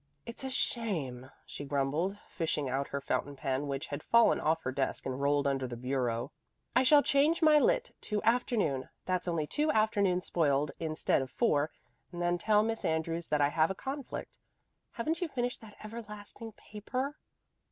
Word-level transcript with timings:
"It's 0.25 0.43
a 0.43 0.49
shame," 0.49 1.29
she 1.45 1.63
grumbled, 1.63 2.17
fishing 2.27 2.67
out 2.67 2.87
her 2.87 2.99
fountain 2.99 3.35
pen 3.35 3.67
which 3.67 3.85
had 3.85 4.01
fallen 4.01 4.39
off 4.39 4.63
her 4.63 4.71
desk 4.71 5.05
and 5.05 5.21
rolled 5.21 5.45
under 5.45 5.67
the 5.67 5.77
bureau. 5.77 6.31
"I 6.75 6.81
shall 6.81 7.03
change 7.03 7.43
my 7.43 7.59
lit. 7.59 7.91
to 8.09 8.19
afternoon 8.23 8.89
that's 9.05 9.27
only 9.27 9.45
two 9.45 9.69
afternoons 9.71 10.25
spoiled 10.25 10.71
instead 10.79 11.21
of 11.21 11.29
four 11.29 11.69
and 12.11 12.19
then 12.19 12.39
tell 12.39 12.63
Miss 12.63 12.83
Andrews 12.83 13.27
that 13.27 13.41
I 13.41 13.49
have 13.49 13.69
a 13.69 13.75
conflict. 13.75 14.39
Haven't 14.93 15.21
you 15.21 15.27
finished 15.27 15.61
that 15.61 15.77
everlasting 15.85 16.53
paper?" 16.53 17.17